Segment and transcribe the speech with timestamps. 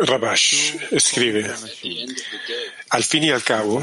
[0.00, 1.50] Rabash escribe,
[2.90, 3.82] al fin y al cabo,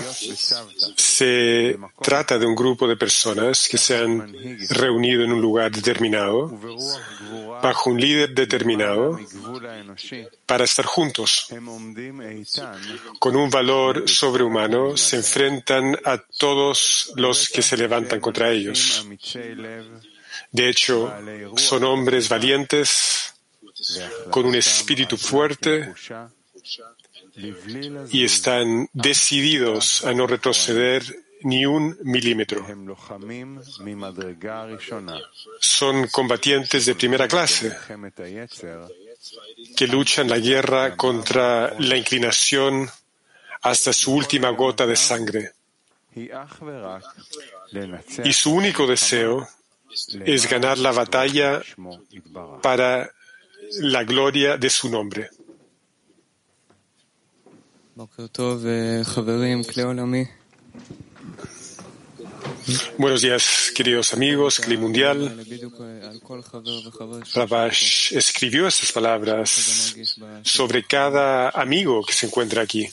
[0.96, 4.34] se trata de un grupo de personas que se han
[4.70, 6.50] reunido en un lugar determinado,
[7.62, 9.20] bajo un líder determinado,
[10.46, 11.48] para estar juntos.
[13.20, 19.06] Con un valor sobrehumano se enfrentan a todos los que se levantan contra ellos.
[20.52, 21.14] De hecho,
[21.56, 23.34] son hombres valientes,
[24.30, 25.94] con un espíritu fuerte
[28.12, 31.04] y están decididos a no retroceder
[31.42, 32.66] ni un milímetro.
[35.60, 37.78] Son combatientes de primera clase
[39.78, 42.90] que luchan la guerra contra la inclinación
[43.62, 45.52] hasta su última gota de sangre.
[48.24, 49.48] Y su único deseo
[50.26, 51.62] es ganar la batalla
[52.62, 53.12] para
[53.82, 55.30] la gloria de su nombre.
[62.98, 65.44] Buenos días, queridos amigos, Cli Mundial.
[67.34, 69.96] Rabash escribió estas palabras
[70.44, 72.88] sobre cada amigo que se encuentra aquí.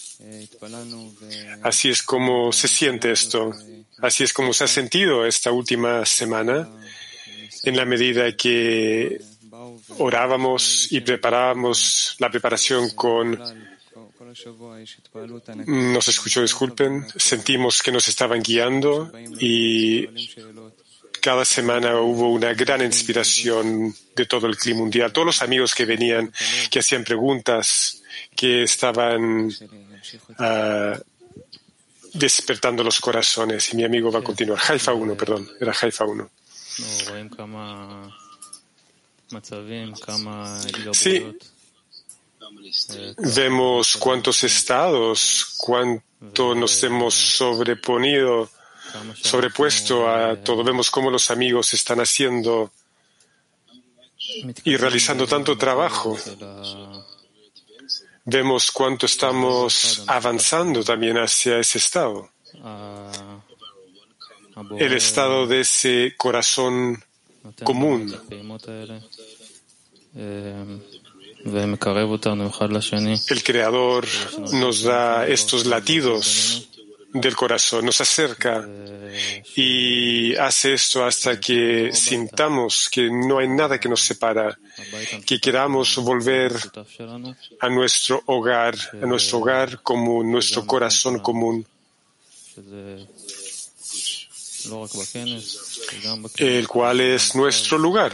[1.62, 3.52] Así es como se siente esto.
[3.98, 6.68] Así es como se ha sentido esta última semana
[7.62, 9.20] en la medida que
[9.98, 13.38] orábamos y preparábamos la preparación con
[15.66, 20.06] nos escuchó, disculpen, sentimos que nos estaban guiando y
[21.20, 25.12] cada semana hubo una gran inspiración de todo el clima mundial.
[25.12, 26.32] Todos los amigos que venían,
[26.70, 28.02] que hacían preguntas,
[28.34, 29.50] que estaban
[30.38, 30.98] ah,
[32.18, 33.72] despertando los corazones.
[33.72, 34.58] Y mi amigo va a continuar.
[34.66, 36.30] Haifa 1, perdón, era Haifa 1.
[40.92, 41.36] Sí,
[43.34, 48.48] vemos cuántos estados, cuánto nos hemos sobreponido,
[49.20, 50.62] sobrepuesto a todo.
[50.62, 52.72] Vemos cómo los amigos están haciendo
[54.64, 56.16] y realizando tanto trabajo.
[58.28, 62.28] Vemos cuánto estamos avanzando también hacia ese estado.
[64.78, 67.02] El estado de ese corazón
[67.62, 68.12] común.
[73.30, 74.06] El Creador
[74.52, 76.68] nos da estos latidos
[77.20, 78.66] del corazón, nos acerca
[79.54, 84.58] y hace esto hasta que sintamos que no hay nada que nos separa,
[85.24, 86.52] que queramos volver
[87.60, 91.66] a nuestro hogar, a nuestro hogar común, nuestro corazón común.
[96.36, 98.12] El cual es nuestro lugar,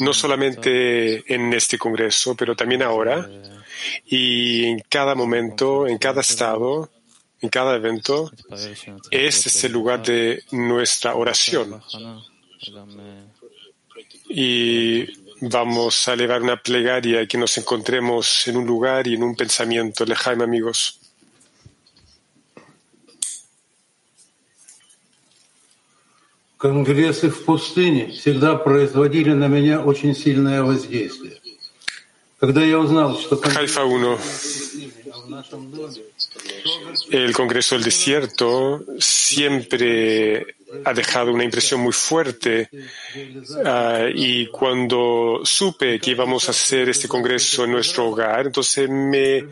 [0.00, 3.28] no solamente en este Congreso, pero también ahora
[4.06, 6.90] y en cada momento, en cada estado,
[7.40, 8.30] en cada evento,
[9.10, 11.82] este es el lugar de nuestra oración.
[14.28, 15.06] Y
[15.40, 20.04] vamos a elevar una plegaria que nos encontremos en un lugar y en un pensamiento.
[20.04, 21.00] Lejano, amigos.
[26.58, 27.30] Конгрессы
[37.10, 45.98] el Congreso del Desierto siempre ha dejado una impresión muy fuerte uh, y cuando supe
[45.98, 49.44] que íbamos a hacer este congreso en nuestro hogar, entonces me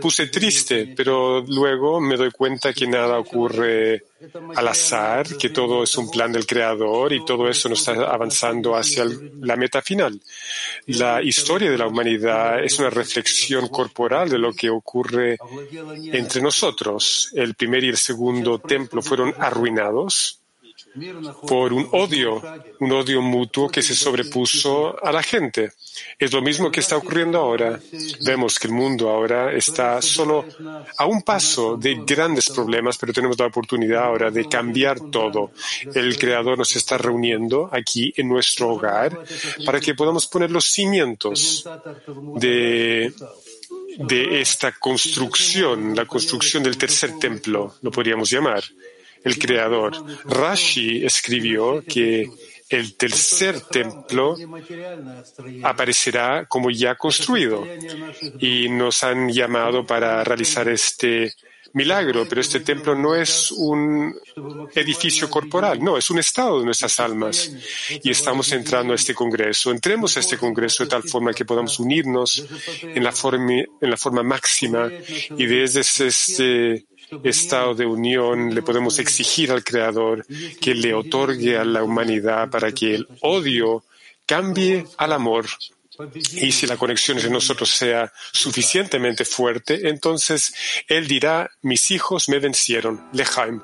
[0.00, 4.04] puse triste, pero luego me doy cuenta que nada ocurre
[4.54, 8.74] al azar, que todo es un plan del Creador y todo eso nos está avanzando
[8.74, 9.04] hacia
[9.40, 10.20] la meta final.
[10.86, 15.36] La historia de la humanidad es una reflexión corporal de lo que ocurre
[16.12, 17.30] entre nosotros.
[17.34, 20.40] El primer y el segundo templo fueron arruinados
[21.46, 22.42] por un odio,
[22.80, 25.72] un odio mutuo que se sobrepuso a la gente.
[26.18, 27.78] Es lo mismo que está ocurriendo ahora.
[28.24, 30.44] Vemos que el mundo ahora está solo
[30.98, 35.52] a un paso de grandes problemas, pero tenemos la oportunidad ahora de cambiar todo.
[35.94, 39.18] El Creador nos está reuniendo aquí en nuestro hogar
[39.64, 41.68] para que podamos poner los cimientos
[43.98, 48.62] de esta construcción, la construcción del tercer templo, lo podríamos llamar
[49.26, 49.92] el creador.
[50.24, 52.30] Rashi escribió que
[52.68, 54.36] el tercer templo
[55.64, 57.66] aparecerá como ya construido
[58.38, 61.34] y nos han llamado para realizar este
[61.72, 64.14] milagro, pero este templo no es un
[64.74, 67.52] edificio corporal, no, es un estado de nuestras almas.
[68.02, 69.72] Y estamos entrando a este congreso.
[69.72, 72.46] Entremos a este congreso de tal forma que podamos unirnos
[72.82, 74.90] en la forma, máxima
[75.36, 76.86] y desde este
[77.24, 80.26] estado de unión le podemos exigir al Creador
[80.60, 83.84] que le otorgue a la humanidad para que el odio
[84.24, 85.46] cambie al amor.
[86.32, 90.54] Y si la conexión entre nosotros sea suficientemente fuerte, entonces
[90.88, 93.06] Él dirá, mis hijos me vencieron.
[93.12, 93.62] Lejaim.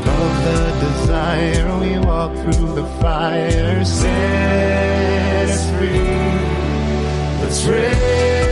[0.00, 1.78] above the desire.
[1.78, 6.18] We walk through the fire, set us free.
[7.40, 8.49] Let's raise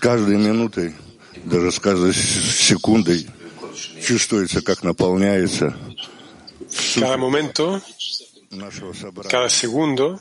[0.00, 0.94] каждой минутой,
[1.44, 3.26] даже с каждой секундой
[4.02, 5.76] чувствуется, как наполняется
[6.94, 7.80] Cada momento,
[8.50, 9.30] нашего собрания.
[9.30, 10.18] cada segundo,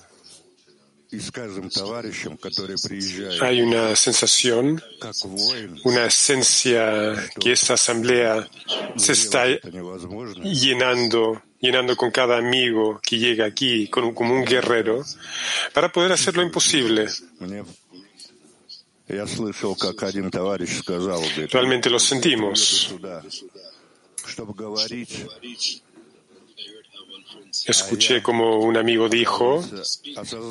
[1.12, 7.76] И с каждым товарищем, который приезжает, hay una sensación, как воин, una esencia que esta
[7.76, 8.48] asamblea
[8.98, 10.44] se está это невозможно.
[10.44, 15.04] llenando, llenando con cada amigo que llega aquí con- como un guerrero,
[15.74, 17.08] para poder hacer lo imposible.
[21.51, 22.95] Realmente lo sentimos.
[27.67, 29.65] Escuché como un amigo dijo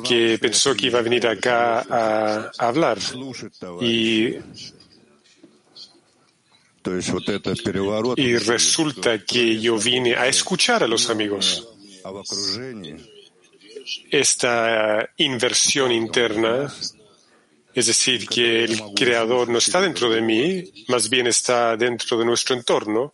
[0.04, 2.98] que pensó que iba a venir acá a, hablar
[8.16, 11.68] y resulta que yo vine a escuchar a los amigos.
[14.10, 16.70] Esta inversión interna
[17.72, 22.24] es decir, que el Creador no está dentro de mí, más bien está dentro de
[22.24, 23.12] nuestro entorno.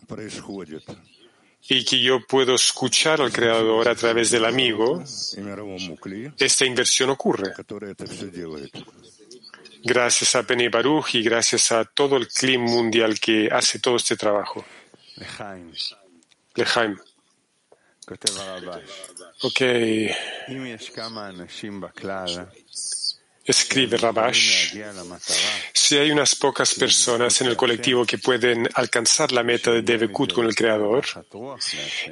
[1.68, 5.02] Y que yo puedo escuchar al Creador a través del amigo,
[6.38, 7.52] esta inversión ocurre.
[9.82, 14.16] Gracias a Pene Baruch y gracias a todo el clima mundial que hace todo este
[14.16, 14.64] trabajo.
[16.54, 16.96] Lejaim.
[19.42, 19.60] Ok
[23.46, 24.76] escribe Rabash,
[25.72, 30.32] si hay unas pocas personas en el colectivo que pueden alcanzar la meta de Devekut
[30.32, 31.04] con el Creador,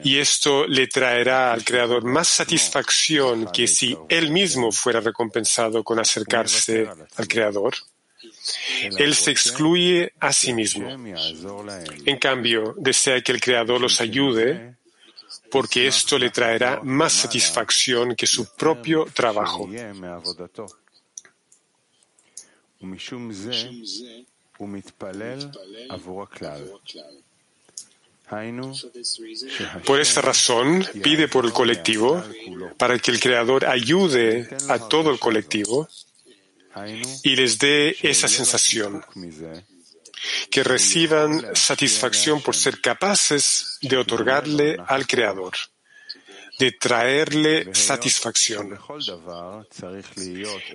[0.05, 5.99] y esto le traerá al Creador más satisfacción que si él mismo fuera recompensado con
[5.99, 7.75] acercarse al Creador,
[8.99, 10.89] él se excluye a sí mismo.
[12.07, 14.77] En cambio, desea que el Creador los ayude
[15.51, 19.69] porque esto le traerá más satisfacción que su propio trabajo.
[29.85, 32.23] Por esta razón, pide por el colectivo
[32.79, 35.89] para que el Creador ayude a todo el colectivo
[37.23, 39.05] y les dé esa sensación,
[40.51, 45.53] que reciban satisfacción por ser capaces de otorgarle al Creador
[46.59, 48.79] de traerle satisfacción.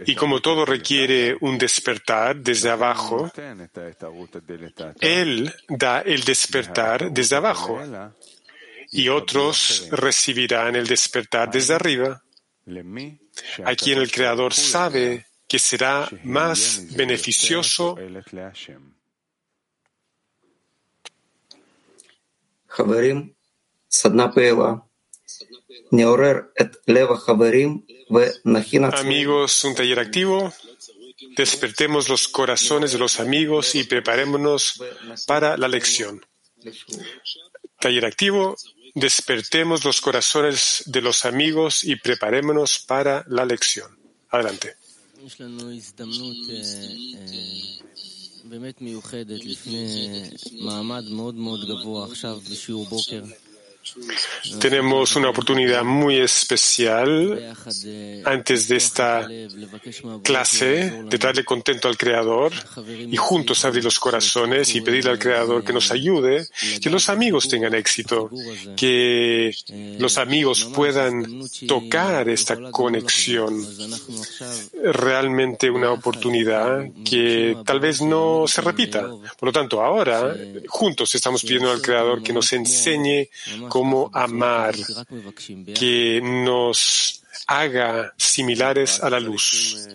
[0.05, 3.31] Y como todo requiere un despertar desde abajo,
[4.99, 7.79] Él da el despertar desde abajo
[8.91, 12.21] y otros recibirán el despertar desde arriba.
[13.63, 17.97] A quien el Creador sabe que será más beneficioso
[28.99, 30.53] Amigos, un taller activo.
[31.35, 34.81] Despertemos los corazones de los amigos y preparémonos
[35.27, 36.25] para la lección.
[37.79, 38.55] Taller activo.
[38.95, 43.97] Despertemos los corazones de los amigos y preparémonos para la lección.
[44.29, 44.75] Adelante.
[54.59, 57.55] Tenemos una oportunidad muy especial
[58.25, 59.27] antes de esta
[60.23, 62.51] clase de darle contento al Creador
[62.87, 66.47] y juntos abrir los corazones y pedirle al Creador que nos ayude,
[66.81, 68.29] que los amigos tengan éxito,
[68.75, 69.53] que
[69.97, 73.65] los amigos puedan tocar esta conexión.
[74.83, 79.01] Realmente una oportunidad que tal vez no se repita.
[79.37, 80.35] Por lo tanto, ahora
[80.67, 83.29] juntos estamos pidiendo al Creador que nos enseñe
[83.67, 84.75] cómo cómo amar,
[85.73, 89.87] que nos haga similares a la luz.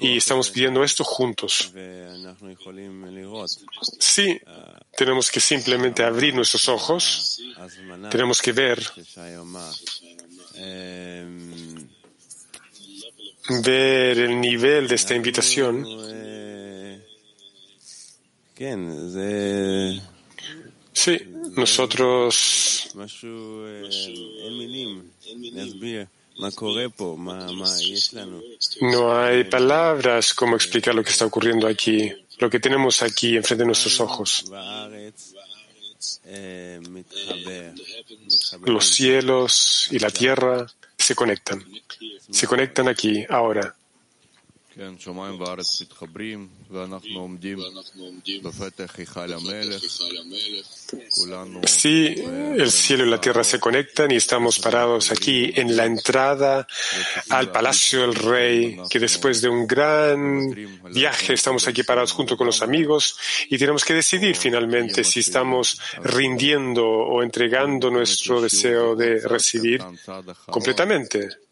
[0.00, 1.72] Y estamos pidiendo esto juntos.
[4.00, 4.40] Sí,
[4.96, 7.40] tenemos que simplemente abrir nuestros ojos,
[8.10, 8.82] tenemos que ver,
[13.62, 15.86] ver el nivel de esta invitación.
[20.92, 22.88] Sí, nosotros
[28.80, 33.62] no hay palabras como explicar lo que está ocurriendo aquí, lo que tenemos aquí enfrente
[33.62, 34.44] de nuestros ojos.
[38.64, 40.66] Los cielos y la tierra
[40.98, 41.64] se conectan,
[42.30, 43.74] se conectan aquí, ahora.
[51.66, 52.14] Sí,
[52.56, 56.66] el cielo y la tierra se conectan y estamos parados aquí en la entrada
[57.28, 60.40] al palacio del rey, que después de un gran
[60.92, 63.16] viaje estamos aquí parados junto con los amigos
[63.50, 69.82] y tenemos que decidir finalmente si estamos rindiendo o entregando nuestro deseo de recibir
[70.46, 71.51] completamente.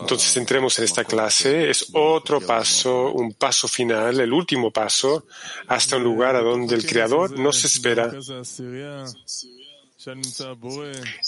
[0.00, 1.70] Entonces entremos en esta clase.
[1.70, 5.26] Es otro paso, un paso final, el último paso,
[5.68, 8.10] hasta un lugar a donde el Creador nos espera.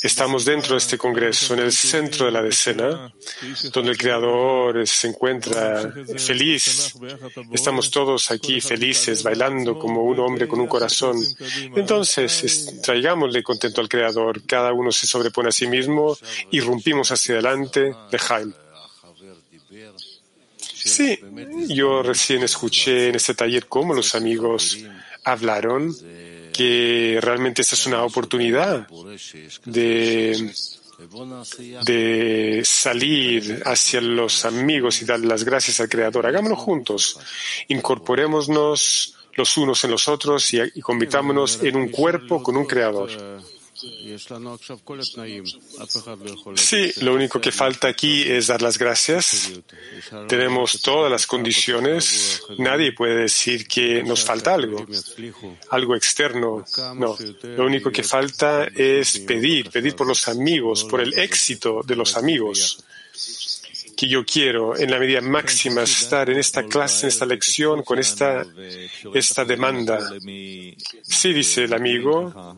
[0.02, 3.12] Estamos dentro de este congreso, en el centro de la decena,
[3.72, 6.94] donde el Creador se encuentra feliz.
[7.52, 11.16] Estamos todos aquí felices, bailando como un hombre con un corazón.
[11.74, 14.42] Entonces, traigámosle contento al Creador.
[14.44, 16.16] Cada uno se sobrepone a sí mismo,
[16.50, 17.94] irrumpimos hacia adelante.
[18.10, 18.52] de Jaime.
[20.60, 21.18] Sí,
[21.68, 24.78] yo recién escuché en este taller cómo los amigos
[25.24, 25.92] hablaron
[26.56, 28.88] que realmente esta es una oportunidad
[29.64, 30.52] de,
[31.84, 36.26] de salir hacia los amigos y dar las gracias al Creador.
[36.26, 37.18] Hagámoslo juntos.
[37.68, 43.10] Incorporémonos los unos en los otros y, y convirtámonos en un cuerpo con un Creador.
[46.56, 49.52] Sí, lo único que falta aquí es dar las gracias.
[50.28, 52.42] Tenemos todas las condiciones.
[52.58, 54.86] Nadie puede decir que nos falta algo,
[55.70, 56.64] algo externo.
[56.94, 61.96] No, lo único que falta es pedir, pedir por los amigos, por el éxito de
[61.96, 62.84] los amigos
[63.96, 67.98] que yo quiero en la medida máxima estar en esta clase, en esta lección, con
[67.98, 68.44] esta,
[69.14, 69.98] esta demanda.
[71.02, 72.56] Sí, dice el amigo,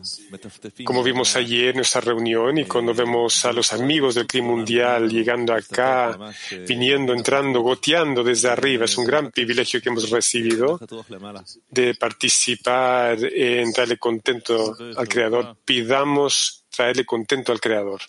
[0.83, 5.09] como vimos ayer en nuestra reunión y cuando vemos a los amigos del clima mundial
[5.09, 6.17] llegando acá,
[6.67, 10.79] viniendo, entrando, goteando desde arriba, es un gran privilegio que hemos recibido
[11.69, 15.55] de participar en traerle contento al Creador.
[15.63, 18.01] Pidamos traerle contento al Creador.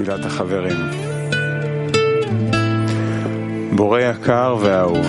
[0.00, 0.90] תפילת החברים.
[3.72, 5.06] בורא יקר ואהוב,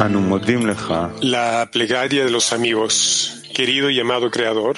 [0.00, 0.94] אנו מודים לך.
[1.20, 3.38] La plegaria de los amigos.
[3.54, 4.76] Querido y amado Creador,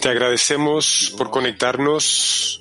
[0.00, 2.60] te agradecemos por conectarnos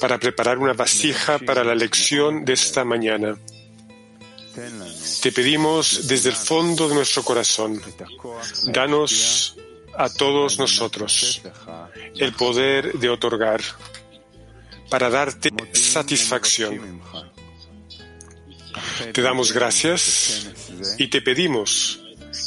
[0.00, 3.36] para preparar una vasija para la lección de esta mañana.
[5.22, 7.80] Te pedimos desde el fondo de nuestro corazón,
[8.66, 9.56] danos
[9.96, 11.40] a todos nosotros
[12.15, 13.61] el poder de otorgar
[14.89, 17.01] para darte satisfacción.
[19.11, 20.51] Te damos gracias
[20.97, 21.99] y te pedimos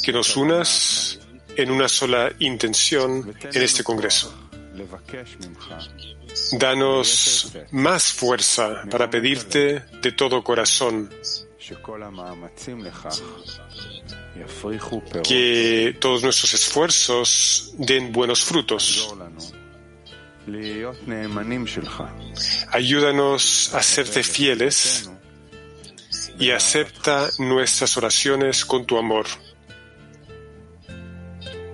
[0.03, 1.19] que nos unas
[1.55, 4.33] en una sola intención en este Congreso.
[6.53, 11.09] Danos más fuerza para pedirte de todo corazón
[15.23, 19.13] que todos nuestros esfuerzos den buenos frutos.
[22.71, 25.09] Ayúdanos a serte fieles
[26.39, 29.27] y acepta nuestras oraciones con tu amor.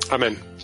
[0.09, 0.56] Amén.